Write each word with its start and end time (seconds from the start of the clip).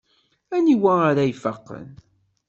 Aniwa 0.55 0.93
ara 1.09 1.23
ifaqen? 1.31 1.87